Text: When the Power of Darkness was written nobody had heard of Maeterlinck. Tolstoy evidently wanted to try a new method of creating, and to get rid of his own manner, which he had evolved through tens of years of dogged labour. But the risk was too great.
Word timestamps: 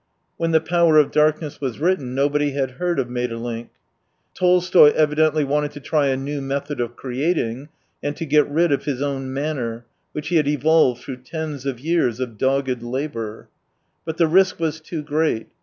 When 0.35 0.49
the 0.49 0.59
Power 0.59 0.97
of 0.97 1.11
Darkness 1.11 1.61
was 1.61 1.77
written 1.77 2.15
nobody 2.15 2.53
had 2.53 2.71
heard 2.81 2.97
of 2.97 3.07
Maeterlinck. 3.07 3.69
Tolstoy 4.33 4.91
evidently 4.93 5.43
wanted 5.43 5.69
to 5.73 5.79
try 5.79 6.07
a 6.07 6.17
new 6.17 6.41
method 6.41 6.81
of 6.81 6.95
creating, 6.95 7.69
and 8.01 8.17
to 8.17 8.25
get 8.25 8.49
rid 8.49 8.71
of 8.71 8.85
his 8.85 8.99
own 9.03 9.31
manner, 9.31 9.85
which 10.13 10.29
he 10.29 10.37
had 10.37 10.47
evolved 10.47 11.03
through 11.03 11.17
tens 11.17 11.67
of 11.67 11.79
years 11.79 12.19
of 12.19 12.39
dogged 12.39 12.81
labour. 12.81 13.47
But 14.03 14.17
the 14.17 14.25
risk 14.25 14.59
was 14.59 14.81
too 14.81 15.03
great. 15.03 15.49